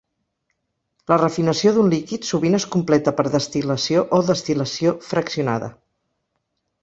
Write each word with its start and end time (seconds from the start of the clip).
La 1.11 1.17
refinació 1.21 1.73
d'un 1.75 1.91
líquid 1.93 2.25
sovint 2.29 2.59
es 2.59 2.65
completa 2.77 3.13
per 3.19 3.25
destil·lació 3.35 4.03
o 4.19 4.23
destil·lació 4.31 4.95
fraccionada. 5.11 5.69